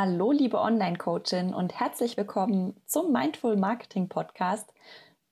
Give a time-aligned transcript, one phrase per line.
[0.00, 4.72] Hallo, liebe Online-Coachin und herzlich willkommen zum Mindful Marketing Podcast.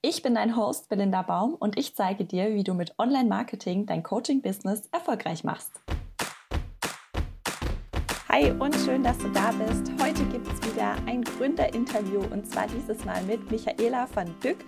[0.03, 4.03] Ich bin dein Host Belinda Baum und ich zeige dir, wie du mit Online-Marketing dein
[4.03, 5.71] Coaching-Business erfolgreich machst.
[8.29, 9.93] Hi und schön, dass du da bist.
[10.03, 14.59] Heute gibt es wieder ein Gründerinterview und zwar dieses Mal mit Michaela van Dück.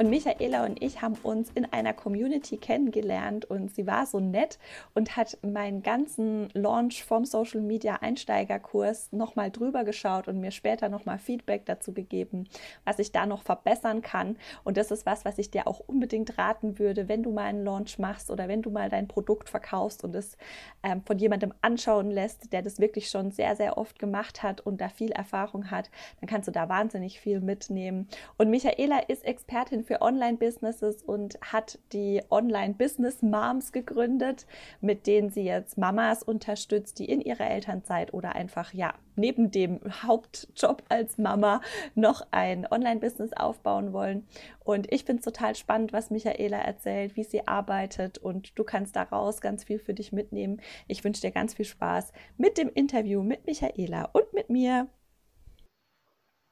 [0.00, 4.58] Und Michaela und ich haben uns in einer Community kennengelernt und sie war so nett
[4.94, 10.88] und hat meinen ganzen Launch vom Social Media Einsteigerkurs nochmal drüber geschaut und mir später
[10.88, 12.48] nochmal Feedback dazu gegeben,
[12.86, 14.38] was ich da noch verbessern kann.
[14.64, 17.62] Und das ist was, was ich dir auch unbedingt raten würde, wenn du mal einen
[17.62, 20.38] Launch machst oder wenn du mal dein Produkt verkaufst und es
[20.82, 24.80] ähm, von jemandem anschauen lässt, der das wirklich schon sehr, sehr oft gemacht hat und
[24.80, 25.90] da viel Erfahrung hat,
[26.22, 28.08] dann kannst du da wahnsinnig viel mitnehmen.
[28.38, 34.46] Und Michaela ist Expertin für Online-Businesses und hat die Online-Business-Moms gegründet,
[34.80, 39.80] mit denen sie jetzt Mamas unterstützt, die in ihrer Elternzeit oder einfach ja neben dem
[40.04, 41.60] Hauptjob als Mama
[41.96, 44.28] noch ein Online-Business aufbauen wollen.
[44.62, 48.94] Und ich finde es total spannend, was Michaela erzählt, wie sie arbeitet und du kannst
[48.94, 50.60] daraus ganz viel für dich mitnehmen.
[50.86, 54.86] Ich wünsche dir ganz viel Spaß mit dem Interview mit Michaela und mit mir.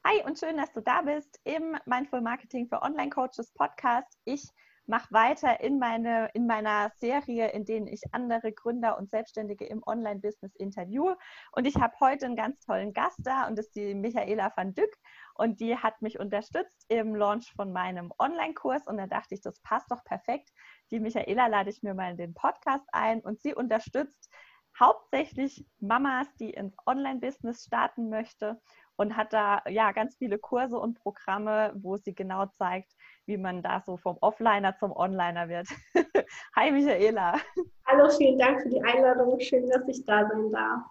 [0.06, 4.08] Hi und schön, dass du da bist im Mindful Marketing für Online Coaches Podcast.
[4.24, 4.48] Ich
[4.86, 9.82] mache weiter in, meine, in meiner Serie, in denen ich andere Gründer und Selbstständige im
[9.84, 11.18] Online-Business interviewe.
[11.52, 14.72] Und ich habe heute einen ganz tollen Gast da und das ist die Michaela van
[14.72, 14.96] Dück.
[15.34, 18.86] Und die hat mich unterstützt im Launch von meinem Online-Kurs.
[18.86, 20.48] Und da dachte ich, das passt doch perfekt.
[20.90, 24.30] Die Michaela lade ich mir mal in den Podcast ein und sie unterstützt
[24.78, 28.60] hauptsächlich Mamas, die ins Online-Business starten möchte
[28.98, 32.92] und hat da ja ganz viele Kurse und Programme, wo sie genau zeigt,
[33.26, 35.68] wie man da so vom Offliner zum Onliner wird.
[36.56, 37.38] Hi Michaela.
[37.86, 39.38] Hallo, vielen Dank für die Einladung.
[39.38, 40.82] Schön, dass ich da sein darf.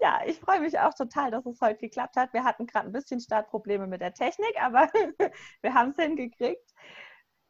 [0.00, 2.32] Ja, ich freue mich auch total, dass es heute geklappt hat.
[2.32, 4.88] Wir hatten gerade ein bisschen Startprobleme mit der Technik, aber
[5.62, 6.70] wir haben es hingekriegt.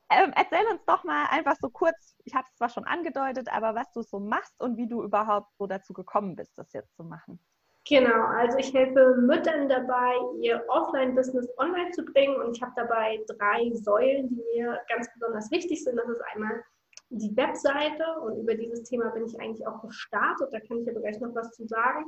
[0.08, 3.74] Ähm, erzähl uns doch mal einfach so kurz, ich habe es zwar schon angedeutet, aber
[3.74, 7.04] was du so machst und wie du überhaupt so dazu gekommen bist, das jetzt zu
[7.04, 7.40] machen.
[7.88, 13.24] Genau, also ich helfe Müttern dabei, ihr Offline-Business online zu bringen und ich habe dabei
[13.28, 15.96] drei Säulen, die mir ganz besonders wichtig sind.
[15.96, 16.64] Das ist einmal
[17.10, 21.00] die Webseite und über dieses Thema bin ich eigentlich auch gestartet, da kann ich aber
[21.00, 22.06] gleich noch was zu sagen.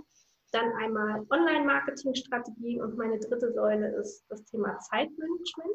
[0.50, 5.70] Dann einmal Online-Marketing-Strategien und meine dritte Säule ist das Thema Zeitmanagement.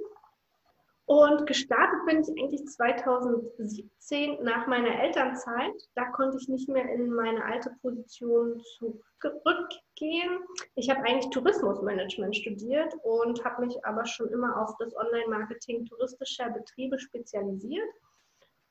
[1.06, 5.74] Und gestartet bin ich eigentlich 2017 nach meiner Elternzeit.
[5.96, 10.40] Da konnte ich nicht mehr in meine alte Position zurückgehen.
[10.75, 16.50] Ich habe eigentlich Tourismusmanagement studiert und habe mich aber schon immer auf das Online-Marketing touristischer
[16.52, 17.90] Betriebe spezialisiert.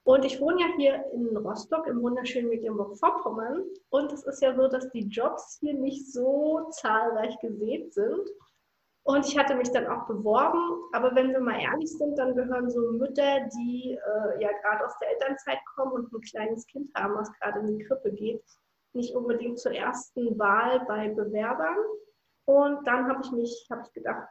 [0.04, 3.62] Und ich wohne ja hier in Rostock im wunderschönen Mecklenburg-Vorpommern.
[3.90, 8.28] Und es ist ja so, dass die Jobs hier nicht so zahlreich gesät sind.
[9.04, 10.60] Und ich hatte mich dann auch beworben,
[10.92, 14.96] aber wenn wir mal ehrlich sind, dann gehören so Mütter, die äh, ja gerade aus
[15.00, 18.44] der Elternzeit kommen und ein kleines Kind haben, was gerade in die Krippe geht,
[18.92, 21.76] nicht unbedingt zur ersten Wahl bei Bewerbern.
[22.44, 24.28] Und dann habe ich mich, habe ich gedacht,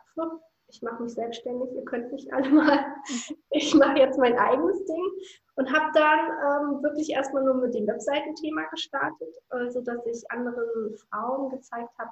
[0.73, 2.85] ich mache mich selbstständig, ihr könnt mich alle mal,
[3.49, 5.11] ich mache jetzt mein eigenes Ding.
[5.55, 10.95] Und habe dann ähm, wirklich erstmal nur mit dem Webseitenthema gestartet, also dass ich anderen
[11.09, 12.11] Frauen gezeigt habe,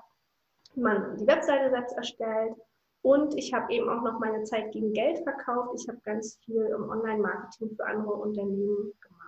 [0.75, 2.55] man die Webseite selbst erstellt.
[3.01, 5.79] Und ich habe eben auch noch meine Zeit gegen Geld verkauft.
[5.79, 9.19] Ich habe ganz viel im Online-Marketing für andere Unternehmen gemacht.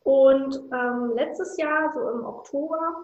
[0.00, 3.02] Und ähm, letztes Jahr, so im Oktober,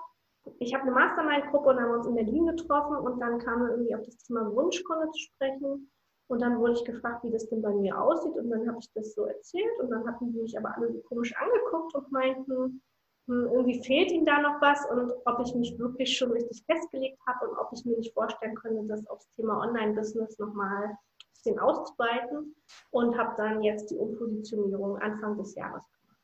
[0.59, 4.03] ich habe eine Mastermind-Gruppe und haben uns in Berlin getroffen und dann kam irgendwie auf
[4.05, 5.91] das Thema Wunschkunde zu sprechen.
[6.29, 8.35] Und dann wurde ich gefragt, wie das denn bei mir aussieht.
[8.37, 11.01] Und dann habe ich das so erzählt und dann hatten die mich aber alle so
[11.01, 12.83] komisch angeguckt und meinten,
[13.29, 17.49] irgendwie fehlt ihm da noch was und ob ich mich wirklich schon richtig festgelegt habe
[17.49, 20.99] und ob ich mir nicht vorstellen könnte, das aufs Thema Online-Business nochmal ein
[21.33, 22.55] bisschen auszuweiten
[22.91, 26.19] und habe dann jetzt die Umpositionierung Anfang des Jahres gemacht.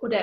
[0.00, 0.18] Oder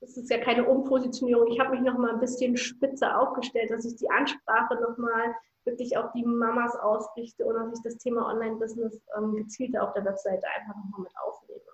[0.00, 3.96] es ist ja keine Umpositionierung, ich habe mich nochmal ein bisschen spitzer aufgestellt, dass ich
[3.96, 5.34] die Ansprache nochmal
[5.64, 10.04] wirklich auf die Mamas ausrichte und dass ich das Thema Online-Business ähm, gezielter auf der
[10.04, 11.69] Webseite einfach nochmal mit aufnehme.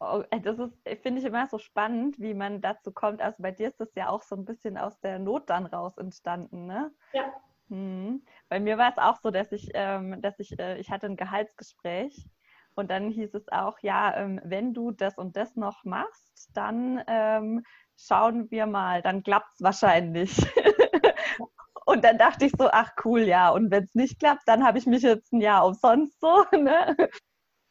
[0.00, 3.20] Oh, äh, das ist, finde ich immer so spannend, wie man dazu kommt.
[3.20, 5.98] Also bei dir ist das ja auch so ein bisschen aus der Not dann raus
[5.98, 6.90] entstanden, ne?
[7.12, 7.24] Ja.
[7.68, 8.24] Hm.
[8.48, 11.16] Bei mir war es auch so, dass ich, ähm, dass ich, äh, ich hatte ein
[11.16, 12.26] Gehaltsgespräch
[12.74, 17.02] und dann hieß es auch, ja, ähm, wenn du das und das noch machst, dann
[17.06, 17.62] ähm,
[17.98, 20.34] schauen wir mal, dann klappt es wahrscheinlich.
[21.84, 24.78] und dann dachte ich so, ach cool, ja, und wenn es nicht klappt, dann habe
[24.78, 26.96] ich mich jetzt ein Jahr umsonst so, ne?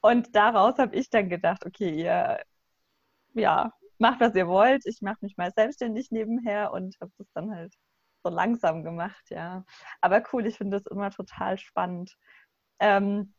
[0.01, 2.39] Und daraus habe ich dann gedacht, okay, ihr
[3.33, 4.85] ja, macht, was ihr wollt.
[4.85, 7.73] Ich mache mich mal selbstständig nebenher und habe das dann halt
[8.23, 9.63] so langsam gemacht, ja.
[10.01, 12.15] Aber cool, ich finde das immer total spannend.
[12.79, 13.33] Ähm,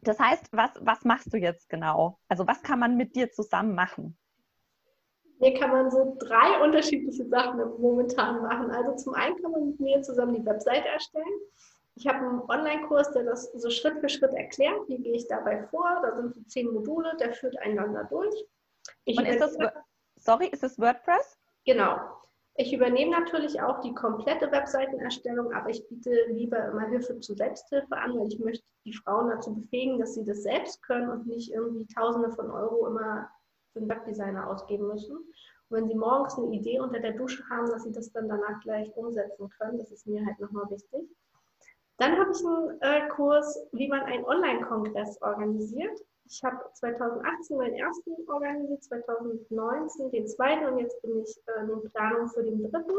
[0.00, 2.18] das heißt, was, was machst du jetzt genau?
[2.28, 4.16] Also was kann man mit dir zusammen machen?
[5.40, 8.70] Hier kann man so drei unterschiedliche Sachen momentan machen.
[8.70, 11.24] Also zum einen kann man mit mir zusammen die Webseite erstellen.
[11.98, 14.86] Ich habe einen Online-Kurs, der das so Schritt für Schritt erklärt.
[14.86, 16.00] Wie gehe ich dabei vor?
[16.00, 18.46] Da sind so zehn Module, der führt einander durch.
[19.04, 19.58] Ich Und ist das,
[20.14, 21.36] sorry, ist das WordPress?
[21.64, 21.98] Genau.
[22.54, 27.96] Ich übernehme natürlich auch die komplette Webseitenerstellung, aber ich biete lieber immer Hilfe zur Selbsthilfe
[27.96, 31.52] an, weil ich möchte die Frauen dazu befähigen, dass sie das selbst können und nicht
[31.52, 33.28] irgendwie Tausende von Euro immer
[33.72, 35.16] für einen Webdesigner ausgeben müssen.
[35.16, 38.60] Und wenn sie morgens eine Idee unter der Dusche haben, dass sie das dann danach
[38.60, 41.08] gleich umsetzen können, das ist mir halt nochmal wichtig.
[41.98, 46.00] Dann habe ich einen äh, Kurs, wie man einen Online-Kongress organisiert.
[46.26, 51.90] Ich habe 2018 meinen ersten organisiert, 2019 den zweiten und jetzt bin ich äh, in
[51.90, 52.96] Planung für den dritten.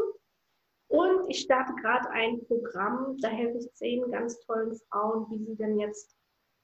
[0.88, 5.56] Und ich starte gerade ein Programm, da helfe ich zehn ganz tollen Frauen, wie sie
[5.56, 6.16] denn jetzt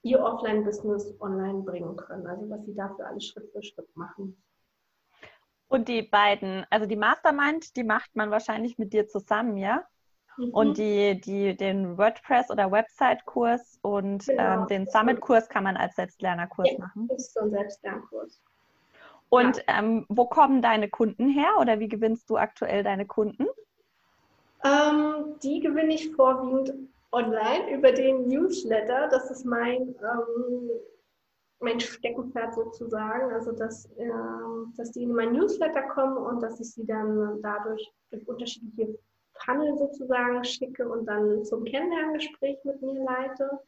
[0.03, 2.27] ihr Offline-Business online bringen können.
[2.27, 4.43] Also was sie dafür alles Schritt für Schritt machen.
[5.69, 9.87] Und die beiden, also die Mastermind, die macht man wahrscheinlich mit dir zusammen, ja?
[10.37, 10.50] Mhm.
[10.50, 14.62] Und die, die, den WordPress- oder Website-Kurs und genau.
[14.62, 17.09] ähm, den Summit-Kurs kann man als Selbstlernerkurs ja, machen.
[17.09, 18.41] Das ist so ein Selbstlernkurs.
[19.29, 19.79] Und ja.
[19.79, 23.47] ähm, wo kommen deine Kunden her oder wie gewinnst du aktuell deine Kunden?
[24.65, 26.73] Ähm, die gewinne ich vorwiegend
[27.12, 29.09] online über den Newsletter.
[29.09, 30.71] Das ist mein, ähm,
[31.61, 33.32] mein Steckenpferd sozusagen.
[33.32, 34.11] Also, dass, äh,
[34.77, 38.97] dass die in mein Newsletter kommen und dass ich sie dann dadurch durch unterschiedliche
[39.44, 43.61] Funnel sozusagen schicke und dann zum Kennenlerngespräch mit mir leite.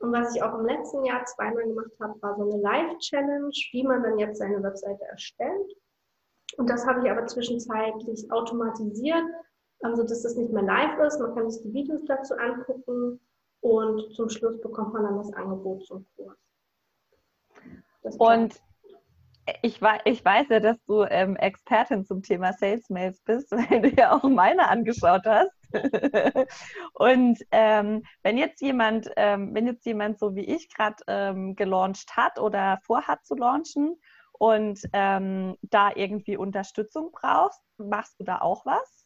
[0.00, 3.82] Und was ich auch im letzten Jahr zweimal gemacht habe, war so eine Live-Challenge, wie
[3.82, 5.76] man dann jetzt seine Webseite erstellt.
[6.56, 9.24] Und das habe ich aber zwischenzeitlich automatisiert,
[9.80, 11.20] also dass das nicht mehr live ist.
[11.20, 13.20] Man kann sich die Videos dazu angucken
[13.60, 16.36] und zum Schluss bekommt man dann das Angebot zum Kurs.
[18.18, 18.60] Und
[19.62, 23.88] ich, ich weiß ja, dass du ähm, Expertin zum Thema Sales Mails bist, weil du
[23.90, 25.52] ja auch meine angeschaut hast.
[26.94, 32.16] und ähm, wenn jetzt jemand, ähm, wenn jetzt jemand so wie ich gerade ähm, gelauncht
[32.16, 34.00] hat oder vorhat zu launchen
[34.32, 38.97] und ähm, da irgendwie Unterstützung brauchst, machst du da auch was?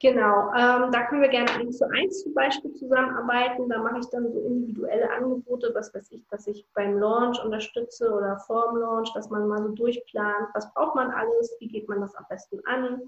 [0.00, 3.68] Genau, ähm, da können wir gerne eins zu eins zum Beispiel zusammenarbeiten.
[3.68, 8.12] Da mache ich dann so individuelle Angebote, was weiß ich, dass ich beim Launch unterstütze
[8.12, 12.00] oder vorm Launch, dass man mal so durchplant, was braucht man alles, wie geht man
[12.00, 13.02] das am besten an.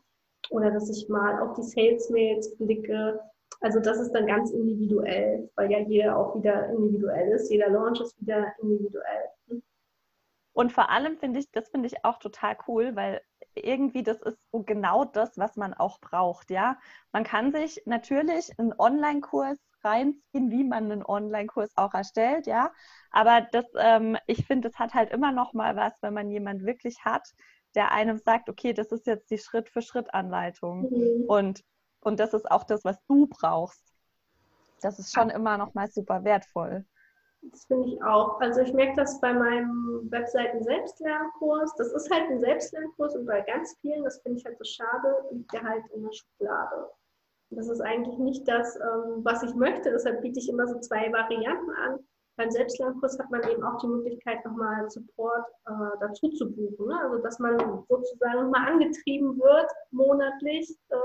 [0.50, 3.20] Oder dass ich mal auf die Sales-Mails blicke.
[3.60, 7.50] Also das ist dann ganz individuell, weil ja jeder auch wieder individuell ist.
[7.50, 9.62] Jeder Launch ist wieder individuell.
[10.52, 13.20] Und vor allem finde ich, das finde ich auch total cool, weil
[13.56, 16.78] irgendwie das ist so genau das, was man auch braucht, ja.
[17.12, 22.72] Man kann sich natürlich einen Online-Kurs reinziehen, wie man einen Online-Kurs auch erstellt, ja.
[23.10, 26.64] Aber das, ähm, ich finde, das hat halt immer noch mal was, wenn man jemand
[26.64, 27.28] wirklich hat,
[27.74, 30.90] der einem sagt, okay, das ist jetzt die Schritt-für-Schritt-Anleitung.
[30.90, 31.24] Mhm.
[31.28, 31.64] Und,
[32.00, 33.82] und das ist auch das, was du brauchst.
[34.80, 36.84] Das ist schon immer noch mal super wertvoll.
[37.42, 38.40] Das finde ich auch.
[38.40, 41.74] Also ich merke das bei meinem Webseiten-Selbstlernkurs.
[41.76, 45.24] Das ist halt ein Selbstlernkurs und bei ganz vielen, das finde ich halt so schade,
[45.30, 46.90] liegt der halt in der Schublade.
[47.50, 49.90] Das ist eigentlich nicht das, ähm, was ich möchte.
[49.90, 52.00] Deshalb biete ich immer so zwei Varianten an.
[52.36, 56.88] Beim Selbstlernkurs hat man eben auch die Möglichkeit, nochmal Support äh, dazu zu buchen.
[56.88, 57.00] Ne?
[57.00, 60.76] Also dass man sozusagen nochmal angetrieben wird, monatlich.
[60.88, 60.96] Äh,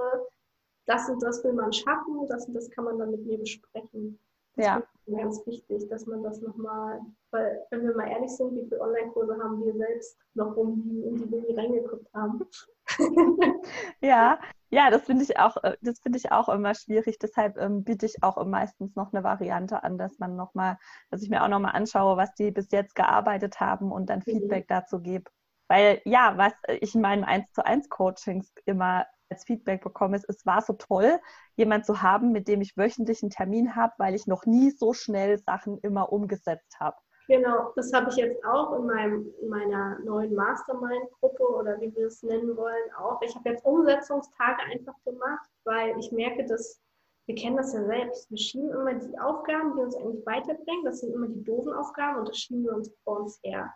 [0.87, 4.19] das und das will man schaffen, das und das kann man dann mit mir besprechen.
[4.55, 4.77] Das ja.
[4.77, 6.99] ist ganz wichtig, dass man das nochmal,
[7.31, 11.15] weil wenn wir mal ehrlich sind, wie viele Online-Kurse haben wir selbst noch rumliegen, in
[11.17, 12.41] die wir nie reingeguckt haben.
[14.01, 14.39] ja,
[14.69, 17.19] ja, das finde ich auch, äh, das finde ich auch immer schwierig.
[17.19, 20.77] Deshalb ähm, biete ich auch meistens noch eine Variante an, dass man noch mal,
[21.09, 24.31] dass ich mir auch nochmal anschaue, was die bis jetzt gearbeitet haben und dann mhm.
[24.31, 24.73] Feedback mhm.
[24.73, 25.31] dazu gebe.
[25.67, 30.29] Weil ja, was ich in meinen 1 zu 1 Coachings immer als Feedback bekomme, ist,
[30.29, 31.19] es war so toll,
[31.55, 34.93] jemand zu haben, mit dem ich wöchentlich einen Termin habe, weil ich noch nie so
[34.93, 36.97] schnell Sachen immer umgesetzt habe.
[37.27, 42.07] Genau, das habe ich jetzt auch in, meinem, in meiner neuen Mastermind-Gruppe oder wie wir
[42.07, 43.21] es nennen wollen auch.
[43.21, 46.81] Ich habe jetzt Umsetzungstage einfach gemacht, weil ich merke, dass
[47.27, 48.29] wir kennen das ja selbst.
[48.29, 50.83] Wir schieben immer die Aufgaben, die uns eigentlich weiterbringen.
[50.83, 53.71] Das sind immer die doofen Aufgaben und das schieben wir uns vor uns her.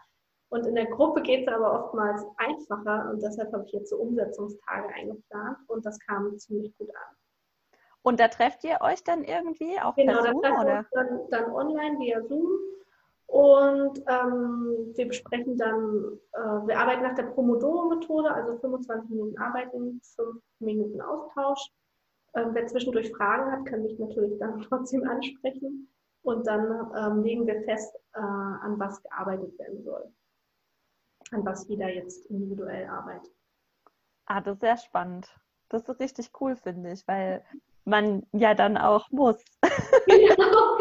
[0.49, 3.97] Und in der Gruppe geht es aber oftmals einfacher und deshalb habe ich jetzt so
[3.97, 7.15] Umsetzungstage eingeplant und das kam ziemlich gut an.
[8.03, 10.41] Und da trefft ihr euch dann irgendwie auch genau, per Zoom?
[10.41, 12.59] Genau, da dann, dann online via Zoom
[13.27, 19.99] und ähm, wir besprechen dann, äh, wir arbeiten nach der Pomodoro-Methode, also 25 Minuten arbeiten,
[20.15, 21.71] 5 Minuten Austausch.
[22.35, 25.89] Ähm, wer zwischendurch Fragen hat, kann mich natürlich dann trotzdem ansprechen.
[26.21, 30.11] Und dann ähm, legen wir fest, äh, an was gearbeitet werden soll.
[31.35, 33.29] An was jeder jetzt individuell arbeitet.
[34.25, 35.27] Ah, das ist sehr spannend.
[35.67, 37.43] Das ist richtig cool, finde ich, weil
[37.83, 39.43] man ja dann auch muss.
[40.05, 40.77] Genau.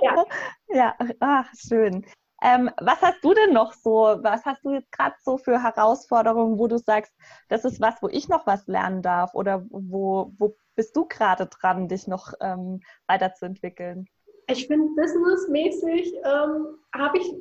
[0.00, 0.24] ja.
[0.68, 2.06] ja, ach, schön.
[2.40, 6.58] Ähm, was hast du denn noch so, was hast du jetzt gerade so für Herausforderungen,
[6.58, 7.12] wo du sagst,
[7.48, 11.46] das ist was, wo ich noch was lernen darf oder wo, wo bist du gerade
[11.46, 14.06] dran, dich noch ähm, weiterzuentwickeln?
[14.46, 17.34] Ich finde, businessmäßig ähm, habe ich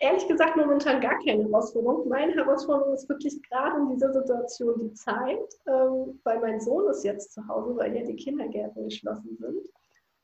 [0.00, 2.08] ehrlich gesagt momentan gar keine Herausforderung.
[2.08, 7.04] Meine Herausforderung ist wirklich gerade in dieser Situation die Zeit, ähm, weil mein Sohn ist
[7.04, 9.68] jetzt zu Hause, weil ja die Kindergärten geschlossen sind.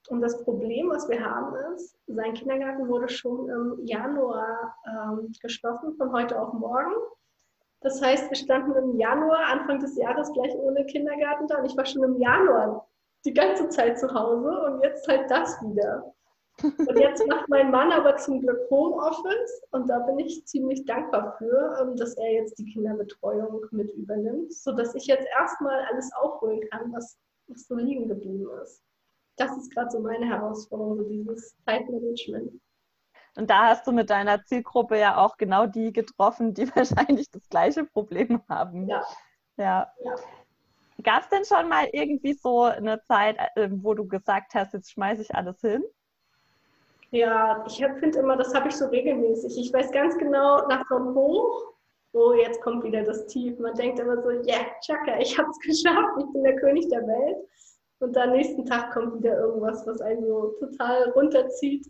[0.08, 5.96] Und das Problem, was wir haben, ist, sein Kindergarten wurde schon im Januar ähm, geschlossen,
[5.96, 6.92] von heute auf morgen.
[7.80, 11.58] Das heißt, wir standen im Januar, Anfang des Jahres, gleich ohne Kindergarten da.
[11.58, 12.86] Und ich war schon im Januar
[13.24, 16.14] die ganze Zeit zu Hause und jetzt halt das wieder.
[16.62, 21.36] Und jetzt macht mein Mann aber zum Glück Homeoffice und da bin ich ziemlich dankbar
[21.36, 26.60] für, ähm, dass er jetzt die Kinderbetreuung mit übernimmt, sodass ich jetzt erstmal alles aufholen
[26.70, 27.18] kann, was,
[27.48, 28.84] was so liegen geblieben ist
[29.36, 32.60] das ist gerade so meine Herausforderung, so dieses Zeitmanagement.
[33.36, 37.48] Und da hast du mit deiner Zielgruppe ja auch genau die getroffen, die wahrscheinlich das
[37.48, 38.88] gleiche Problem haben.
[38.88, 39.04] Ja.
[39.56, 39.92] ja.
[40.04, 40.14] ja.
[41.02, 44.92] Gab es denn schon mal irgendwie so eine Zeit, äh, wo du gesagt hast, jetzt
[44.92, 45.82] schmeiße ich alles hin?
[47.14, 49.56] Ja, ich finde immer, das habe ich so regelmäßig.
[49.56, 51.74] Ich weiß ganz genau, nach so einem Hoch,
[52.12, 53.56] oh, jetzt kommt wieder das Tief.
[53.60, 56.88] Man denkt immer so, ja, yeah, Chaka, ich habe es geschafft, ich bin der König
[56.88, 57.36] der Welt.
[58.00, 61.88] Und dann nächsten Tag kommt wieder irgendwas, was einen so total runterzieht.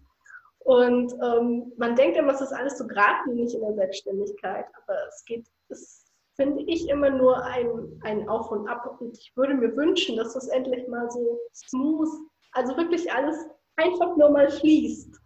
[0.59, 5.25] Und ähm, man denkt immer, es ist alles so geradlinig in der Selbstständigkeit, aber es
[5.25, 6.05] geht, es
[6.37, 8.99] finde ich immer nur ein, ein Auf und Ab.
[9.01, 12.11] Und ich würde mir wünschen, dass es endlich mal so smooth,
[12.53, 13.39] also wirklich alles
[13.77, 15.21] einfach nur mal fließt.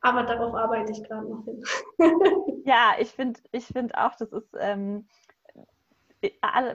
[0.00, 1.62] Aber darauf arbeite ich gerade noch hin.
[2.64, 5.06] ja, ich finde ich find auch, das ist, ähm,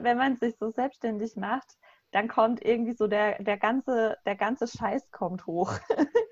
[0.00, 1.76] wenn man sich so selbstständig macht,
[2.12, 5.72] dann kommt irgendwie so der, der, ganze, der ganze Scheiß kommt hoch.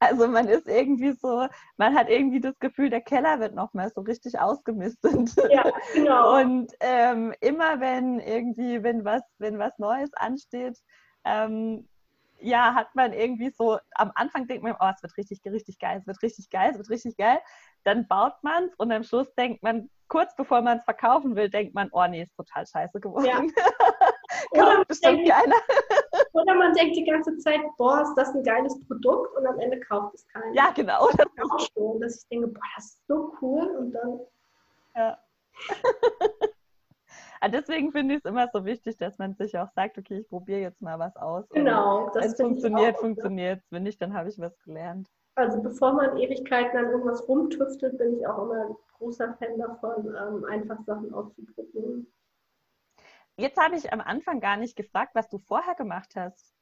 [0.00, 1.46] also man ist irgendwie so,
[1.78, 5.34] man hat irgendwie das Gefühl, der Keller wird nochmal so richtig ausgemistet.
[5.50, 5.64] Ja,
[5.94, 6.36] genau.
[6.40, 10.78] Und ähm, immer wenn irgendwie, wenn was, wenn was Neues ansteht,
[11.24, 11.88] ähm,
[12.40, 15.98] ja, hat man irgendwie so, am Anfang denkt man, oh, es wird richtig, richtig geil,
[16.00, 17.38] es wird richtig geil, es wird richtig geil.
[17.84, 21.48] Dann baut man es und am Schluss denkt man, kurz bevor man es verkaufen will,
[21.48, 23.26] denkt man, oh nee, ist total scheiße geworden.
[23.26, 23.40] Ja.
[24.50, 25.54] Oder, bestimmt denkt,
[26.32, 29.80] oder man denkt die ganze Zeit, boah, ist das ein geiles Produkt und am Ende
[29.80, 30.52] kauft es keiner.
[30.54, 31.08] Ja, genau.
[31.08, 34.20] Das ist auch schon, dass ich denke, boah, das ist so cool und dann.
[34.96, 35.18] Ja.
[37.44, 40.28] Ah, deswegen finde ich es immer so wichtig, dass man sich auch sagt, okay, ich
[40.30, 41.46] probiere jetzt mal was aus.
[41.50, 42.10] Genau.
[42.14, 43.70] Wenn es funktioniert, funktioniert es.
[43.70, 45.10] Wenn nicht, dann habe ich was gelernt.
[45.34, 50.46] Also bevor man Ewigkeiten an irgendwas rumtüftelt, bin ich auch immer großer Fan davon, ähm,
[50.46, 52.10] einfach Sachen auszuprobieren.
[53.36, 56.54] Jetzt habe ich am Anfang gar nicht gefragt, was du vorher gemacht hast.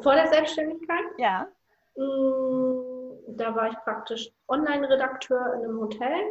[0.00, 1.06] Vor der Selbstständigkeit?
[1.18, 1.48] Ja.
[1.96, 6.22] Mm, da war ich praktisch Online-Redakteur in einem Hotel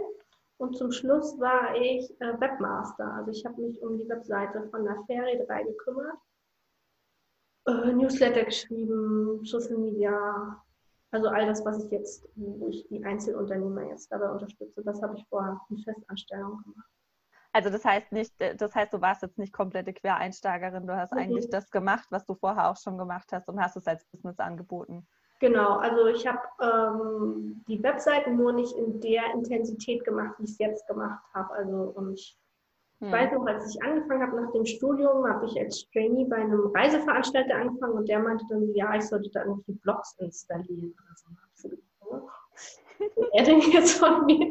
[0.63, 3.13] und zum Schluss war ich äh, Webmaster.
[3.15, 6.17] Also ich habe mich um die Webseite von der Ferie 3 gekümmert.
[7.67, 10.63] Äh, Newsletter geschrieben, Social Media,
[11.12, 15.17] also all das, was ich jetzt, wo ich die Einzelunternehmer jetzt dabei unterstütze, das habe
[15.17, 16.89] ich vorher in Festanstellung gemacht.
[17.51, 21.12] Also das heißt nicht, äh, das heißt, du warst jetzt nicht komplette Quereinsteigerin, du hast
[21.12, 21.20] mhm.
[21.20, 24.39] eigentlich das gemacht, was du vorher auch schon gemacht hast und hast es als Business
[24.39, 25.05] angeboten.
[25.44, 30.52] Genau, also ich habe ähm, die Webseiten nur nicht in der Intensität gemacht, wie ich
[30.52, 31.54] es jetzt gemacht habe.
[31.54, 32.38] Also und ich
[33.00, 33.12] hm.
[33.12, 36.72] weiß noch, als ich angefangen habe nach dem Studium, habe ich als Trainee bei einem
[36.74, 41.14] Reiseveranstalter angefangen und der meinte dann, ja, ich sollte da irgendwie Blogs installieren oder
[42.08, 42.30] so.
[43.34, 44.48] er denn jetzt von mir?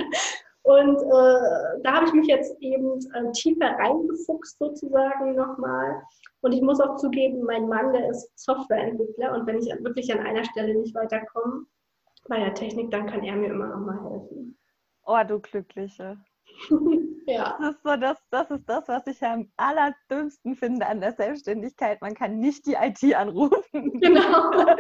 [0.63, 6.03] Und äh, da habe ich mich jetzt eben äh, tiefer reingefuchst sozusagen nochmal.
[6.41, 10.21] Und ich muss auch zugeben, mein Mann, der ist Softwareentwickler und wenn ich wirklich an
[10.21, 11.67] einer Stelle nicht weiterkomme
[12.29, 14.57] bei der Technik, dann kann er mir immer nochmal helfen.
[15.05, 16.17] Oh, du Glückliche.
[17.27, 17.57] ja.
[17.59, 22.01] Das ist, so das, das ist das, was ich am allerdümmsten finde an der Selbstständigkeit.
[22.01, 24.01] Man kann nicht die IT anrufen.
[24.01, 24.51] Genau.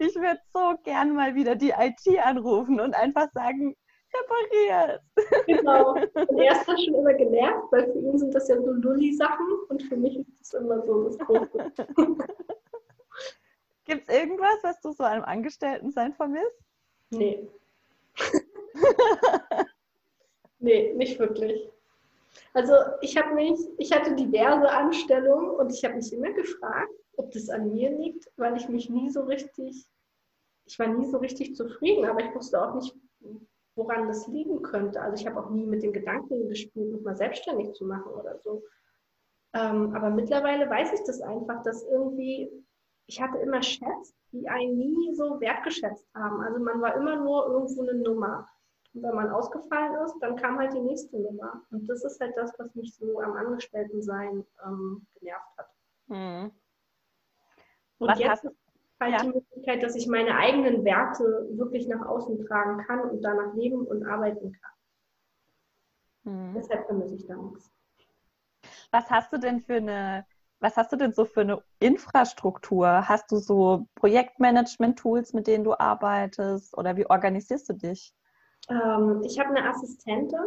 [0.00, 3.74] Ich würde so gern mal wieder die IT anrufen und einfach sagen,
[4.14, 5.02] repariert.
[5.46, 5.92] Genau.
[6.28, 9.46] Und er ist das schon immer genervt, weil für ihn sind das ja so Lulli-Sachen
[9.68, 11.72] und für mich ist das immer so das Große.
[13.84, 16.60] Gibt es irgendwas, was du so einem Angestellten-Sein vermisst?
[17.10, 17.48] Nee.
[20.58, 21.70] nee, nicht wirklich.
[22.52, 27.30] Also ich habe mich, ich hatte diverse Anstellungen und ich habe mich immer gefragt, ob
[27.32, 29.86] das an mir liegt, weil ich mich nie so richtig,
[30.66, 32.94] ich war nie so richtig zufrieden, aber ich wusste auch nicht,
[33.78, 35.00] woran das liegen könnte.
[35.00, 38.38] Also ich habe auch nie mit den Gedanken gespielt, mich mal selbstständig zu machen oder
[38.40, 38.62] so.
[39.54, 42.50] Ähm, aber mittlerweile weiß ich das einfach, dass irgendwie,
[43.06, 46.42] ich hatte immer Chefs, die einen nie so wertgeschätzt haben.
[46.42, 48.48] Also man war immer nur irgendwo eine Nummer.
[48.92, 51.62] Und wenn man ausgefallen ist, dann kam halt die nächste Nummer.
[51.70, 55.70] Und das ist halt das, was mich so am Angestelltensein ähm, genervt hat.
[56.08, 56.50] Hm.
[57.98, 58.67] Und was jetzt ist
[59.00, 59.18] halt ja.
[59.22, 63.86] die Möglichkeit, dass ich meine eigenen Werte wirklich nach außen tragen kann und danach leben
[63.86, 64.72] und arbeiten kann.
[66.24, 66.54] Hm.
[66.54, 67.72] Deshalb vermisse ich da nichts.
[68.90, 70.26] Was hast du denn für eine,
[70.60, 73.08] was hast du denn so für eine Infrastruktur?
[73.08, 76.76] Hast du so Projektmanagement-Tools, mit denen du arbeitest?
[76.76, 78.12] Oder wie organisierst du dich?
[78.68, 80.40] Ähm, ich habe eine Assistentin,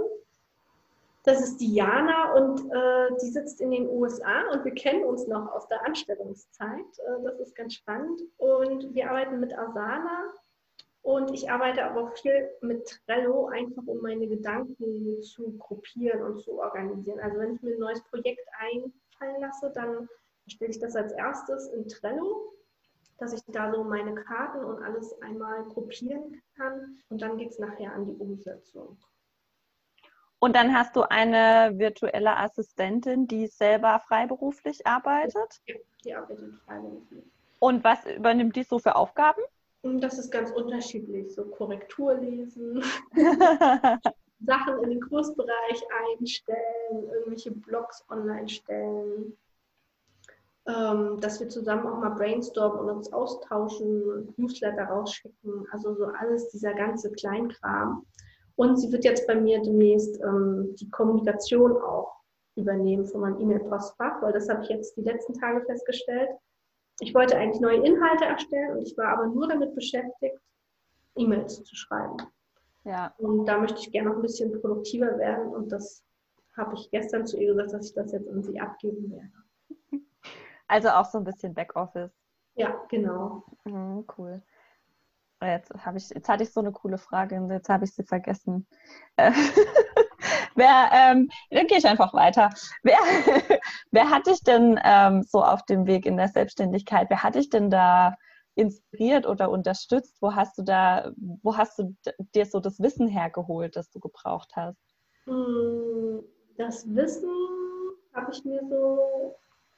[1.23, 5.51] das ist Diana und äh, die sitzt in den USA und wir kennen uns noch
[5.51, 6.99] aus der Anstellungszeit.
[6.99, 8.21] Äh, das ist ganz spannend.
[8.37, 10.33] Und wir arbeiten mit Asana
[11.03, 16.41] und ich arbeite aber auch viel mit Trello, einfach um meine Gedanken zu gruppieren und
[16.41, 17.19] zu organisieren.
[17.19, 20.09] Also wenn ich mir ein neues Projekt einfallen lasse, dann
[20.47, 22.51] stelle ich das als erstes in Trello
[23.21, 27.59] dass ich da so meine Karten und alles einmal gruppieren kann und dann geht es
[27.59, 28.97] nachher an die Umsetzung.
[30.43, 35.61] Und dann hast du eine virtuelle Assistentin, die selber freiberuflich arbeitet?
[35.67, 37.23] Ja, die arbeitet freiberuflich.
[37.59, 39.41] Und was übernimmt die so für Aufgaben?
[39.83, 41.31] Das ist ganz unterschiedlich.
[41.35, 42.83] So Korrektur lesen,
[44.43, 45.83] Sachen in den Kursbereich
[46.17, 49.37] einstellen, irgendwelche Blogs online stellen,
[50.65, 56.49] ähm, dass wir zusammen auch mal brainstormen und uns austauschen, Newsletter rausschicken, also so alles,
[56.49, 58.07] dieser ganze Kleinkram.
[58.61, 62.15] Und sie wird jetzt bei mir demnächst ähm, die Kommunikation auch
[62.55, 66.29] übernehmen von meinem E-Mail-Postfach, weil das habe ich jetzt die letzten Tage festgestellt.
[66.99, 70.37] Ich wollte eigentlich neue Inhalte erstellen und ich war aber nur damit beschäftigt,
[71.15, 72.17] E-Mails zu schreiben.
[72.83, 73.11] Ja.
[73.17, 76.03] Und da möchte ich gerne noch ein bisschen produktiver werden und das
[76.55, 79.31] habe ich gestern zu ihr gesagt, dass ich das jetzt an sie abgeben werde.
[80.67, 82.13] Also auch so ein bisschen Backoffice.
[82.53, 83.43] Ja, genau.
[83.65, 84.41] Mhm, cool.
[85.41, 88.67] Jetzt, ich, jetzt hatte ich so eine coole Frage und jetzt habe ich sie vergessen.
[89.15, 89.31] Äh,
[90.55, 92.51] wer, ähm, dann gehe ich einfach weiter.
[92.83, 92.99] Wer,
[93.91, 97.49] wer hat dich denn ähm, so auf dem Weg in der Selbstständigkeit, wer hat dich
[97.49, 98.15] denn da
[98.53, 100.17] inspiriert oder unterstützt?
[100.21, 101.95] Wo hast du da, wo hast du
[102.35, 104.77] dir so das Wissen hergeholt, das du gebraucht hast?
[105.25, 106.23] Hm,
[106.57, 107.31] das Wissen
[108.13, 109.35] habe ich mir so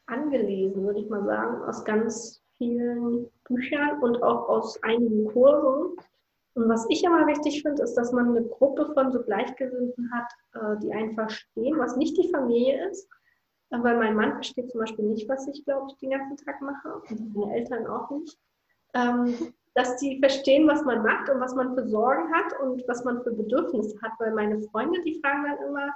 [0.08, 5.98] angelesen, würde ich mal sagen, aus ganz vielen Büchern und auch aus einigen Kursen.
[6.56, 10.32] Und was ich immer wichtig finde, ist, dass man eine Gruppe von so Gleichgesinnten hat,
[10.54, 13.10] äh, die einen verstehen, was nicht die Familie ist.
[13.70, 17.02] Weil mein Mann versteht zum Beispiel nicht, was ich, glaube ich, den ganzen Tag mache
[17.10, 18.38] und meine Eltern auch nicht.
[18.94, 19.36] Ähm,
[19.74, 23.24] dass die verstehen, was man macht und was man für Sorgen hat und was man
[23.24, 24.12] für Bedürfnisse hat.
[24.20, 25.92] Weil meine Freunde, die fragen dann immer,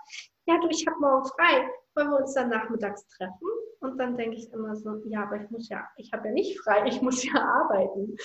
[0.47, 3.47] ja du, ich habe morgen frei, wollen wir uns dann nachmittags treffen?
[3.79, 6.59] Und dann denke ich immer so, ja, aber ich muss ja, ich habe ja nicht
[6.61, 8.15] frei, ich muss ja arbeiten.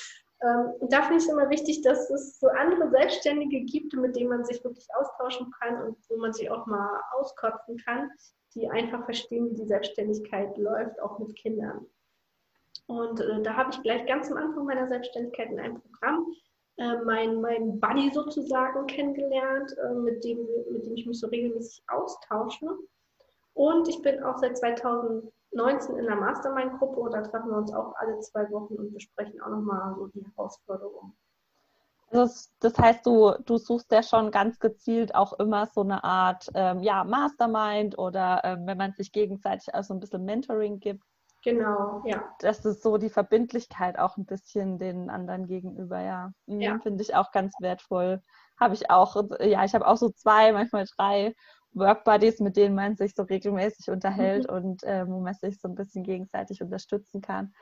[0.42, 4.16] Ähm, und da finde ich es immer wichtig, dass es so andere Selbstständige gibt, mit
[4.16, 8.10] denen man sich wirklich austauschen kann und wo man sich auch mal auskotzen kann,
[8.54, 11.86] die einfach verstehen, wie die Selbstständigkeit läuft, auch mit Kindern.
[12.86, 16.26] Und äh, da habe ich gleich ganz am Anfang meiner Selbstständigkeit in einem Programm
[16.78, 20.38] äh, mein, mein Buddy sozusagen kennengelernt, äh, mit, dem,
[20.70, 22.66] mit dem ich mich so regelmäßig austausche.
[23.54, 27.94] Und ich bin auch seit 2019 in der Mastermind-Gruppe und da treffen wir uns auch
[27.96, 31.14] alle zwei Wochen und besprechen auch nochmal so die Herausforderungen.
[32.10, 36.50] Das, das, heißt, du, du suchst ja schon ganz gezielt auch immer so eine Art
[36.54, 41.02] ähm, ja, Mastermind oder ähm, wenn man sich gegenseitig also ein bisschen Mentoring gibt.
[41.42, 42.22] Genau, ja.
[42.40, 46.32] Das ist so die Verbindlichkeit auch ein bisschen den anderen gegenüber, ja.
[46.46, 46.78] Mhm, ja.
[46.80, 48.22] Finde ich auch ganz wertvoll.
[48.60, 51.34] Habe ich auch, ja, ich habe auch so zwei, manchmal drei
[51.74, 54.56] Workbuddies, mit denen man sich so regelmäßig unterhält mhm.
[54.56, 57.54] und äh, wo man sich so ein bisschen gegenseitig unterstützen kann.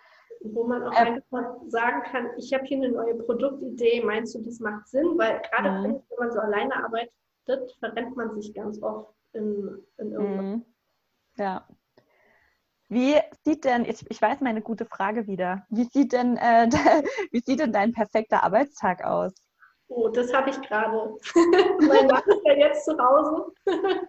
[0.43, 4.43] Wo man auch ähm, einfach sagen kann, ich habe hier eine neue Produktidee, meinst du,
[4.43, 5.19] das macht Sinn?
[5.19, 6.03] Weil gerade mhm.
[6.09, 7.13] wenn man so alleine arbeitet,
[7.79, 10.45] verrennt man sich ganz oft in, in irgendwas.
[10.45, 10.65] Mhm.
[11.37, 11.67] Ja.
[12.89, 16.69] Wie sieht denn, ich, ich weiß meine gute Frage wieder, wie sieht denn, äh,
[17.31, 19.33] wie sieht denn dein perfekter Arbeitstag aus?
[19.91, 21.17] Oh, das habe ich gerade.
[21.81, 23.53] mein Mann ist ja jetzt zu Hause.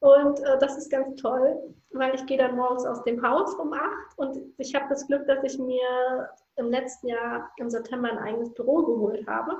[0.00, 3.72] Und äh, das ist ganz toll, weil ich gehe dann morgens aus dem Haus um
[3.72, 8.18] acht und ich habe das Glück, dass ich mir im letzten Jahr im September ein
[8.18, 9.56] eigenes Büro geholt habe.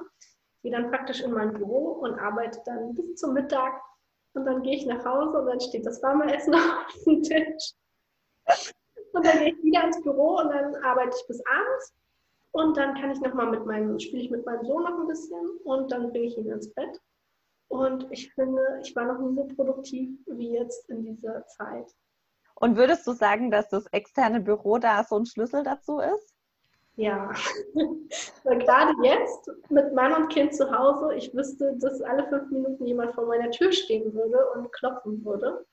[0.63, 3.81] Gehe dann praktisch in mein Büro und arbeite dann bis zum Mittag
[4.35, 7.73] und dann gehe ich nach Hause und dann steht das warme Essen auf dem Tisch.
[9.15, 11.95] Und dann gehe ich wieder ins Büro und dann arbeite ich bis abends.
[12.53, 15.07] Und dann kann ich noch mal mit meinem, spiele ich mit meinem Sohn noch ein
[15.07, 17.01] bisschen und dann bringe ich ihn ins Bett.
[17.69, 21.93] Und ich finde, ich war noch nie so produktiv wie jetzt in dieser Zeit.
[22.55, 26.35] Und würdest du sagen, dass das externe Büro da so ein Schlüssel dazu ist?
[26.97, 27.31] Ja,
[28.45, 32.87] weil gerade jetzt mit Mann und Kind zu Hause, ich wüsste, dass alle fünf Minuten
[32.87, 35.67] jemand vor meiner Tür stehen würde und klopfen würde.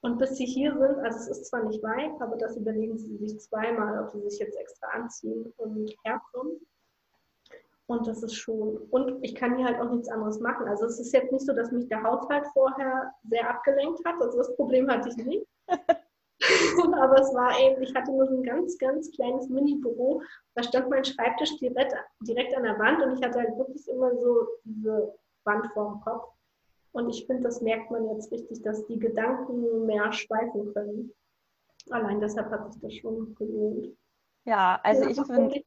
[0.00, 3.16] Und bis sie hier sind, also es ist zwar nicht weit, aber das überlegen sie
[3.16, 6.60] sich zweimal, ob sie sich jetzt extra anziehen und herkommen.
[7.86, 10.68] Und das ist schon, und ich kann hier halt auch nichts anderes machen.
[10.68, 14.20] Also es ist jetzt nicht so, dass mich der Haushalt vorher sehr abgelenkt hat.
[14.20, 15.46] Also das Problem hatte ich nicht.
[16.92, 20.22] Aber es war eben, ich hatte nur so ein ganz, ganz kleines Mini-Büro.
[20.54, 24.14] Da stand mein Schreibtisch direkt, direkt an der Wand und ich hatte halt wirklich immer
[24.14, 26.37] so diese Wand vor dem Kopf.
[26.98, 31.12] Und ich finde, das merkt man jetzt richtig, dass die Gedanken mehr schweifen können.
[31.90, 33.96] Allein deshalb hat sich das schon gelohnt.
[34.44, 35.62] Ja, also ja, ich finde.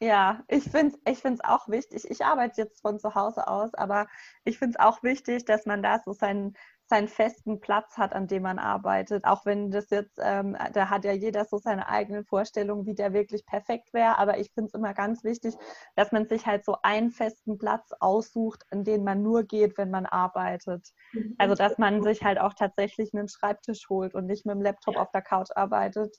[0.00, 2.10] Ja, ich finde es ich find's auch wichtig.
[2.10, 4.06] Ich arbeite jetzt von zu Hause aus, aber
[4.44, 6.56] ich finde es auch wichtig, dass man da so seinen,
[6.88, 9.24] seinen festen Platz hat, an dem man arbeitet.
[9.24, 13.12] Auch wenn das jetzt, ähm, da hat ja jeder so seine eigenen Vorstellungen, wie der
[13.12, 14.18] wirklich perfekt wäre.
[14.18, 15.54] Aber ich finde es immer ganz wichtig,
[15.96, 19.90] dass man sich halt so einen festen Platz aussucht, an den man nur geht, wenn
[19.90, 20.88] man arbeitet.
[21.12, 21.34] Mhm.
[21.38, 24.96] Also, dass man sich halt auch tatsächlich einen Schreibtisch holt und nicht mit dem Laptop
[24.96, 26.16] auf der Couch arbeitet.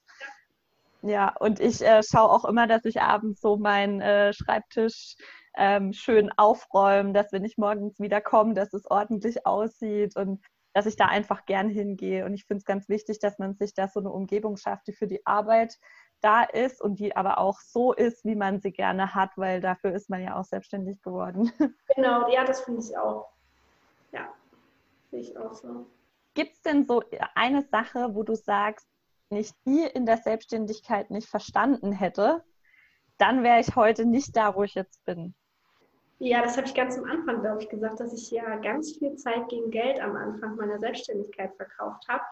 [1.01, 5.15] Ja, und ich äh, schaue auch immer, dass ich abends so meinen äh, Schreibtisch
[5.57, 10.41] ähm, schön aufräume, dass wenn ich morgens wieder komme, dass es ordentlich aussieht und
[10.79, 12.23] dass ich da einfach gern hingehe.
[12.23, 14.93] Und ich finde es ganz wichtig, dass man sich da so eine Umgebung schafft, die
[14.93, 15.77] für die Arbeit
[16.21, 19.91] da ist und die aber auch so ist, wie man sie gerne hat, weil dafür
[19.91, 21.51] ist man ja auch selbstständig geworden.
[21.95, 23.27] Genau, ja, das finde ich auch.
[24.13, 24.33] Ja,
[25.09, 25.85] finde ich auch so.
[26.33, 27.03] Gibt es denn so
[27.35, 28.87] eine Sache, wo du sagst,
[29.29, 32.45] wenn ich die in der Selbstständigkeit nicht verstanden hätte,
[33.17, 35.35] dann wäre ich heute nicht da, wo ich jetzt bin.
[36.21, 39.15] Ja, das habe ich ganz am Anfang, glaube ich, gesagt, dass ich ja ganz viel
[39.15, 42.23] Zeit gegen Geld am Anfang meiner Selbstständigkeit verkauft habe.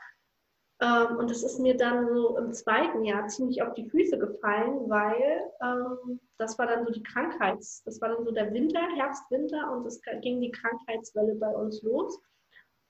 [0.82, 4.89] Ähm, und das ist mir dann so im zweiten Jahr ziemlich auf die Füße gefallen,
[4.89, 9.23] weil ähm, das war dann so die Krankheits-, das war dann so der Winter, Herbst,
[9.32, 12.19] Winter und es ging die Krankheitswelle bei uns los.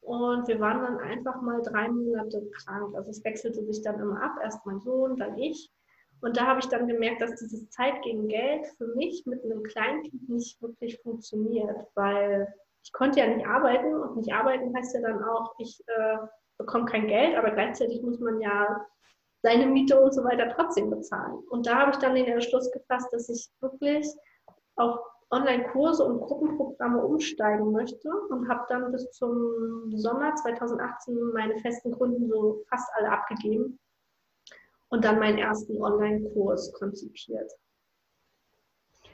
[0.01, 2.95] Und wir waren dann einfach mal drei Monate krank.
[2.95, 4.37] Also es wechselte sich dann immer ab.
[4.41, 5.69] Erst mein Sohn, dann ich.
[6.21, 9.63] Und da habe ich dann gemerkt, dass dieses Zeit gegen Geld für mich mit einem
[9.63, 12.51] Kleinkind nicht wirklich funktioniert, weil
[12.83, 16.17] ich konnte ja nicht arbeiten und nicht arbeiten heißt ja dann auch, ich äh,
[16.57, 18.85] bekomme kein Geld, aber gleichzeitig muss man ja
[19.43, 21.35] seine Miete und so weiter trotzdem bezahlen.
[21.49, 24.07] Und da habe ich dann den Entschluss gefasst, dass ich wirklich
[24.77, 24.99] auf
[25.29, 32.29] Online-Kurse und Gruppenprogramme umsteigen möchte und habe dann bis zum Sommer 2018 meine festen Kunden
[32.29, 33.77] so fast alle abgegeben
[34.89, 37.51] und dann meinen ersten Online-Kurs konzipiert.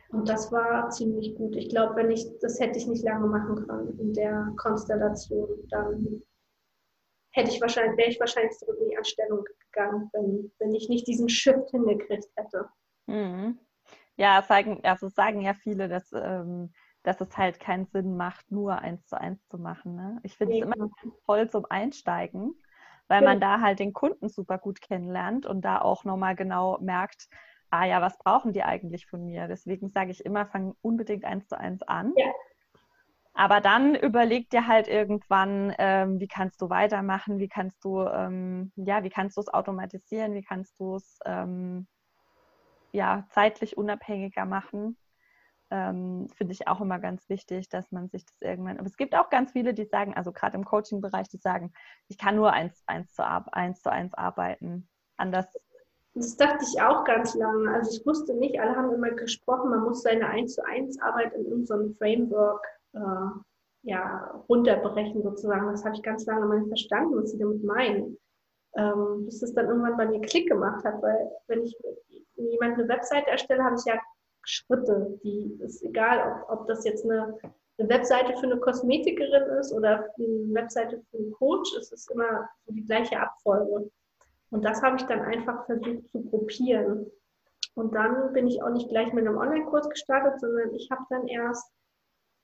[0.10, 1.56] Und das war ziemlich gut.
[1.56, 6.22] Ich glaube, wenn ich, das hätte ich nicht lange machen können in der Konstellation, dann
[7.32, 11.08] hätte ich wahrscheinlich, wäre ich wahrscheinlich zurück in die Anstellung gegangen, wenn, wenn ich nicht
[11.08, 12.70] diesen Shift hingekriegt hätte.
[13.08, 13.60] Mhm.
[14.16, 18.78] Ja, sagen, also sagen ja viele, dass, ähm, dass es halt keinen Sinn macht, nur
[18.78, 19.96] eins zu eins zu machen.
[19.96, 20.20] Ne?
[20.22, 20.66] Ich finde es ja.
[20.66, 20.90] immer
[21.26, 22.54] toll zum Einsteigen,
[23.08, 27.28] weil man da halt den Kunden super gut kennenlernt und da auch nochmal genau merkt,
[27.70, 29.48] ah ja, was brauchen die eigentlich von mir?
[29.48, 32.14] Deswegen sage ich immer, fang unbedingt eins zu eins an.
[32.16, 32.32] Ja.
[33.34, 38.72] Aber dann überleg dir halt irgendwann, ähm, wie kannst du weitermachen, wie kannst du, ähm,
[38.76, 41.88] ja, wie kannst du es automatisieren, wie kannst du es ähm,
[42.92, 44.98] ja, zeitlich unabhängiger machen.
[45.74, 48.78] Ähm, Finde ich auch immer ganz wichtig, dass man sich das irgendwann.
[48.78, 51.74] Aber es gibt auch ganz viele, die sagen, also gerade im Coaching-Bereich, die sagen,
[52.10, 54.88] ich kann nur eins, eins, zu, eins zu eins arbeiten.
[55.18, 55.48] Anders.
[56.14, 57.74] Das dachte ich auch ganz lange.
[57.74, 61.34] Also ich wusste nicht, alle haben immer gesprochen, man muss seine eins zu eins Arbeit
[61.34, 63.00] in irgendeinem Framework äh,
[63.82, 65.72] ja, runterbrechen sozusagen.
[65.72, 68.16] Das habe ich ganz lange mal nicht verstanden, was sie damit meinen.
[68.76, 71.76] Ähm, bis es dann irgendwann bei mir Klick gemacht hat, weil wenn ich
[72.36, 74.00] jemand eine Webseite erstelle, habe ich ja
[74.44, 77.38] Schritte, die ist egal, ob, ob das jetzt eine,
[77.78, 82.48] eine, Webseite für eine Kosmetikerin ist oder eine Webseite für einen Coach, es ist immer
[82.66, 83.90] so die gleiche Abfolge.
[84.52, 87.08] Und das habe ich dann einfach versucht zu gruppieren.
[87.76, 91.28] Und dann bin ich auch nicht gleich mit einem Online-Kurs gestartet, sondern ich habe dann
[91.28, 91.72] erst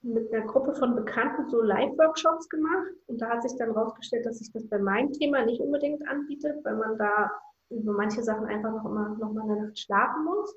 [0.01, 2.87] mit einer Gruppe von Bekannten so Live-Workshops gemacht.
[3.07, 6.63] Und da hat sich dann herausgestellt, dass sich das bei meinem Thema nicht unbedingt anbietet,
[6.63, 7.29] weil man da
[7.69, 10.55] über manche Sachen einfach noch immer noch mal eine Nacht schlafen muss.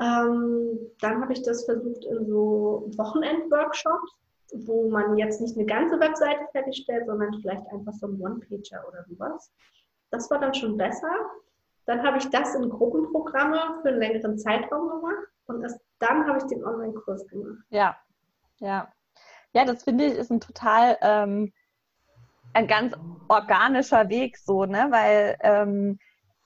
[0.00, 4.16] Ähm, dann habe ich das versucht in so Wochenend-Workshops.
[4.66, 9.04] wo man jetzt nicht eine ganze Webseite fertigstellt, sondern vielleicht einfach so ein One-Pager oder
[9.08, 9.52] sowas.
[10.10, 11.12] Das war dann schon besser.
[11.86, 16.38] Dann habe ich das in Gruppenprogramme für einen längeren Zeitraum gemacht und erst dann habe
[16.38, 17.62] ich den Online-Kurs gemacht.
[17.70, 17.96] Ja,
[18.58, 18.88] ja.
[19.52, 21.52] Ja, das finde ich ist ein total ähm,
[22.52, 22.94] ein ganz
[23.28, 24.88] organischer Weg so, ne?
[24.90, 25.98] Weil ähm,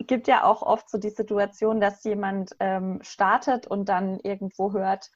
[0.07, 5.11] gibt ja auch oft so die Situation, dass jemand ähm, startet und dann irgendwo hört,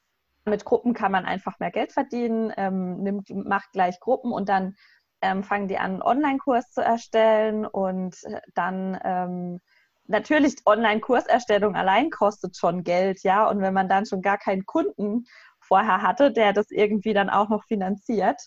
[0.45, 4.75] mit Gruppen kann man einfach mehr Geld verdienen, ähm, nimmt, macht gleich Gruppen und dann
[5.21, 9.59] ähm, fangen die an, einen Online-Kurs zu erstellen und äh, dann ähm,
[10.07, 13.47] natürlich Online-Kurserstellung allein kostet schon Geld, ja.
[13.47, 15.25] Und wenn man dann schon gar keinen Kunden
[15.59, 18.41] vorher hatte, der das irgendwie dann auch noch finanziert,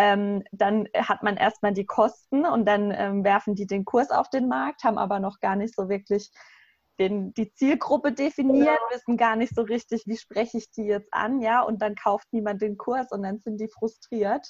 [0.00, 4.30] ähm, dann hat man erstmal die Kosten und dann ähm, werfen die den Kurs auf
[4.30, 6.30] den Markt, haben aber noch gar nicht so wirklich
[6.98, 11.42] den, die Zielgruppe definiert, wissen gar nicht so richtig, wie spreche ich die jetzt an,
[11.42, 14.48] ja, und dann kauft niemand den Kurs und dann sind die frustriert.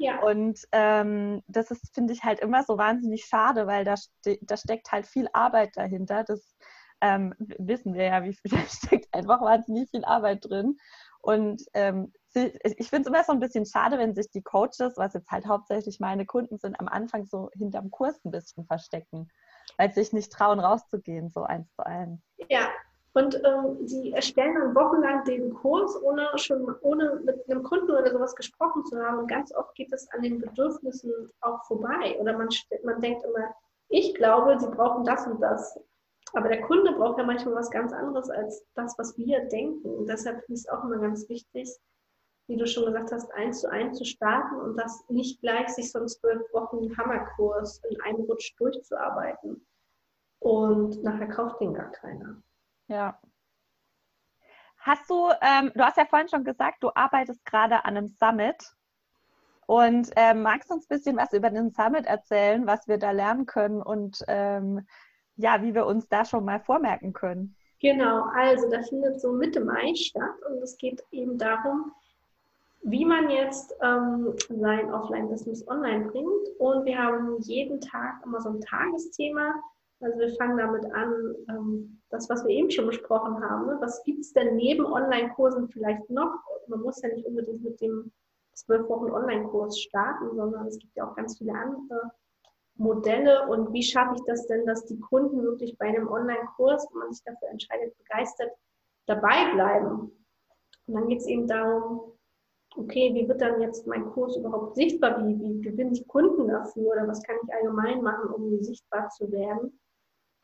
[0.00, 0.20] Ja.
[0.20, 4.56] Und ähm, das ist, finde ich, halt immer so wahnsinnig schade, weil da, ste da
[4.56, 6.24] steckt halt viel Arbeit dahinter.
[6.24, 6.56] Das
[7.00, 10.76] ähm, wissen wir ja, wie viel da steckt einfach wahnsinnig viel Arbeit drin.
[11.20, 15.14] Und ähm, ich finde es immer so ein bisschen schade, wenn sich die Coaches, was
[15.14, 19.28] jetzt halt hauptsächlich meine Kunden sind, am Anfang so hinterm Kurs ein bisschen verstecken
[19.76, 22.20] weil sie sich nicht trauen, rauszugehen, so eins zu eins.
[22.48, 22.68] Ja,
[23.14, 28.10] und ähm, die erstellen dann wochenlang den Kurs, ohne schon ohne mit einem Kunden oder
[28.10, 29.18] sowas gesprochen zu haben.
[29.18, 32.16] Und ganz oft geht es an den Bedürfnissen auch vorbei.
[32.20, 32.48] Oder man,
[32.84, 33.54] man denkt immer,
[33.88, 35.80] ich glaube, sie brauchen das und das.
[36.34, 39.88] Aber der Kunde braucht ja manchmal was ganz anderes als das, was wir denken.
[39.88, 41.74] Und deshalb ich es auch immer ganz wichtig,
[42.48, 45.92] wie du schon gesagt hast, eins zu eins zu starten und das nicht gleich sich
[45.92, 49.64] so einen zwölf Wochen Hammerkurs in einem Rutsch durchzuarbeiten.
[50.40, 52.42] Und nachher kauft den gar keiner.
[52.88, 53.20] Ja.
[54.78, 58.56] Hast du, ähm, du hast ja vorhin schon gesagt, du arbeitest gerade an einem Summit.
[59.66, 63.10] Und ähm, magst du uns ein bisschen was über den Summit erzählen, was wir da
[63.10, 64.86] lernen können und ähm,
[65.36, 67.54] ja, wie wir uns da schon mal vormerken können?
[67.80, 71.92] Genau, also das findet so Mitte Mai statt und es geht eben darum,
[72.82, 76.48] wie man jetzt ähm, sein Offline-Business online bringt.
[76.58, 79.54] Und wir haben jeden Tag immer so ein Tagesthema.
[80.00, 83.66] Also wir fangen damit an, ähm, das, was wir eben schon besprochen haben.
[83.66, 83.78] Ne?
[83.80, 86.34] Was gibt es denn neben Online-Kursen vielleicht noch?
[86.68, 88.12] Man muss ja nicht unbedingt mit dem
[88.54, 92.12] zwölf Wochen Online-Kurs starten, sondern es gibt ja auch ganz viele andere
[92.76, 93.48] Modelle.
[93.48, 97.12] Und wie schaffe ich das denn, dass die Kunden wirklich bei einem Online-Kurs, wenn man
[97.12, 98.52] sich dafür entscheidet, begeistert
[99.06, 100.12] dabei bleiben?
[100.86, 102.17] Und dann geht es eben darum,
[102.76, 105.26] okay, wie wird dann jetzt mein Kurs überhaupt sichtbar?
[105.26, 109.30] Wie, wie gewinne ich Kunden dafür oder was kann ich allgemein machen, um sichtbar zu
[109.30, 109.78] werden?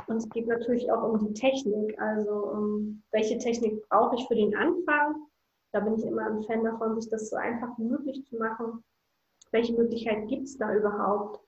[0.07, 1.99] Und es geht natürlich auch um die Technik.
[2.01, 5.27] Also um, welche Technik brauche ich für den Anfang?
[5.73, 8.85] Da bin ich immer ein Fan davon, sich das so einfach wie möglich zu machen.
[9.51, 11.41] Welche Möglichkeiten gibt es da überhaupt?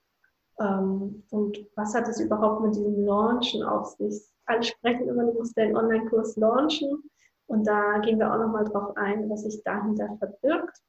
[0.58, 4.22] Ähm, und was hat es überhaupt mit diesem Launchen auf sich?
[4.46, 7.02] Alle sprechen immer, du musst deinen Online-Kurs launchen.
[7.46, 10.82] Und da gehen wir auch nochmal drauf ein, was sich dahinter verbirgt.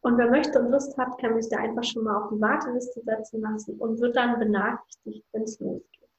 [0.00, 3.00] Und wer möchte und Lust hat, kann sich da einfach schon mal auf die Warteliste
[3.04, 6.10] setzen lassen und wird dann benachrichtigt, wenn es losgeht.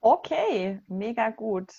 [0.00, 1.70] Okay, mega gut.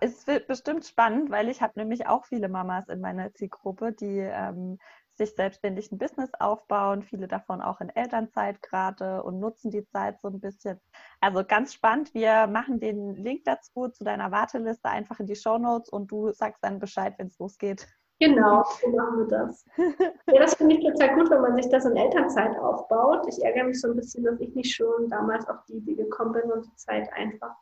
[0.00, 4.18] Es wird bestimmt spannend, weil ich habe nämlich auch viele Mamas in meiner Zielgruppe, die
[4.18, 4.78] ähm,
[5.20, 10.18] sich selbstständig ein Business aufbauen, viele davon auch in Elternzeit gerade und nutzen die Zeit
[10.20, 10.80] so ein bisschen.
[11.20, 12.14] Also ganz spannend.
[12.14, 16.32] Wir machen den Link dazu zu deiner Warteliste einfach in die Show Notes und du
[16.32, 17.86] sagst dann Bescheid, wenn es losgeht.
[18.18, 19.64] Genau, so machen wir das.
[20.26, 23.26] Ja, das finde ich total gut, wenn man sich das in Elternzeit aufbaut.
[23.28, 26.32] Ich ärgere mich so ein bisschen, dass ich nicht schon damals auf die Idee gekommen
[26.32, 27.56] bin und die Zeit einfach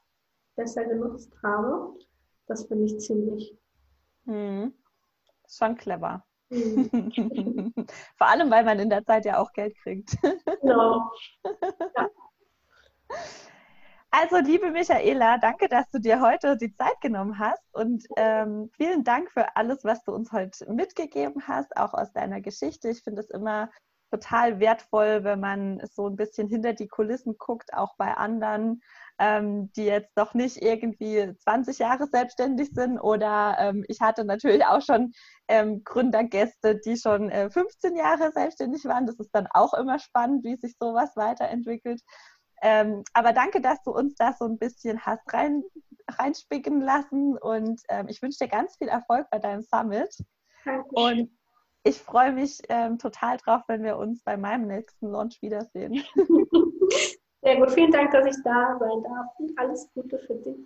[0.56, 1.96] besser genutzt habe.
[2.46, 3.56] Das finde ich ziemlich.
[4.26, 4.74] Hm.
[5.48, 6.27] Schon clever.
[6.50, 7.72] Mhm.
[8.16, 10.16] Vor allem, weil man in der Zeit ja auch Geld kriegt.
[10.62, 11.10] Genau.
[11.96, 12.08] Ja.
[14.10, 19.04] Also, liebe Michaela, danke, dass du dir heute die Zeit genommen hast und ähm, vielen
[19.04, 22.88] Dank für alles, was du uns heute mitgegeben hast, auch aus deiner Geschichte.
[22.88, 23.70] Ich finde es immer
[24.10, 28.82] total wertvoll, wenn man so ein bisschen hinter die Kulissen guckt, auch bei anderen,
[29.18, 32.98] ähm, die jetzt doch nicht irgendwie 20 Jahre selbstständig sind.
[32.98, 35.12] Oder ähm, ich hatte natürlich auch schon
[35.48, 39.06] ähm, Gründergäste, die schon äh, 15 Jahre selbstständig waren.
[39.06, 42.00] Das ist dann auch immer spannend, wie sich sowas weiterentwickelt.
[42.62, 45.62] Ähm, aber danke, dass du uns da so ein bisschen hast rein,
[46.10, 50.12] reinspicken lassen und ähm, ich wünsche dir ganz viel Erfolg bei deinem Summit.
[50.64, 51.20] Dankeschön.
[51.20, 51.37] Und
[51.84, 56.02] ich freue mich ähm, total drauf, wenn wir uns bei meinem nächsten Launch wiedersehen.
[57.42, 60.58] Sehr gut, vielen Dank, dass ich da sein darf und alles Gute für dich.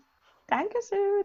[0.46, 1.24] Dankeschön.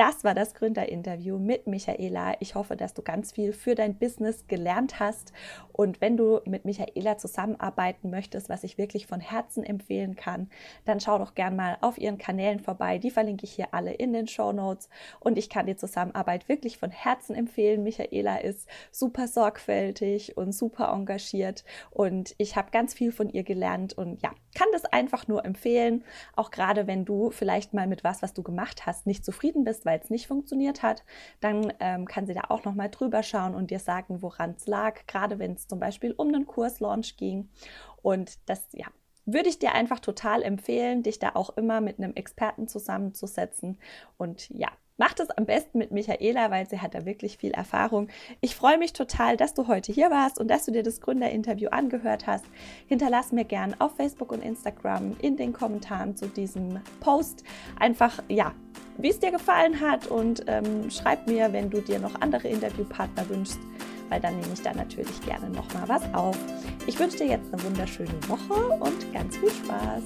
[0.00, 2.32] Das war das Gründerinterview mit Michaela.
[2.40, 5.34] Ich hoffe, dass du ganz viel für dein Business gelernt hast.
[5.74, 10.48] Und wenn du mit Michaela zusammenarbeiten möchtest, was ich wirklich von Herzen empfehlen kann,
[10.86, 12.96] dann schau doch gern mal auf ihren Kanälen vorbei.
[12.96, 14.88] Die verlinke ich hier alle in den Show Notes.
[15.18, 17.82] Und ich kann die Zusammenarbeit wirklich von Herzen empfehlen.
[17.82, 21.62] Michaela ist super sorgfältig und super engagiert.
[21.90, 26.04] Und ich habe ganz viel von ihr gelernt und ja, kann das einfach nur empfehlen.
[26.36, 29.84] Auch gerade wenn du vielleicht mal mit was, was du gemacht hast, nicht zufrieden bist,
[29.90, 31.02] weil es nicht funktioniert hat,
[31.40, 34.68] dann ähm, kann sie da auch noch mal drüber schauen und dir sagen, woran es
[34.68, 37.48] lag, gerade wenn es zum Beispiel um einen Kurslaunch ging.
[38.00, 38.86] Und das, ja,
[39.26, 43.78] würde ich dir einfach total empfehlen, dich da auch immer mit einem Experten zusammenzusetzen.
[44.16, 44.68] Und ja,
[45.00, 48.08] Mach das am besten mit Michaela, weil sie hat da wirklich viel Erfahrung.
[48.42, 51.70] Ich freue mich total, dass du heute hier warst und dass du dir das Gründerinterview
[51.70, 52.44] angehört hast.
[52.86, 57.44] Hinterlass mir gern auf Facebook und Instagram in den Kommentaren zu diesem Post
[57.78, 58.52] einfach, ja,
[58.98, 63.26] wie es dir gefallen hat und ähm, schreib mir, wenn du dir noch andere Interviewpartner
[63.30, 63.58] wünschst,
[64.10, 66.36] weil dann nehme ich da natürlich gerne nochmal was auf.
[66.86, 70.02] Ich wünsche dir jetzt eine wunderschöne Woche und ganz viel Spaß.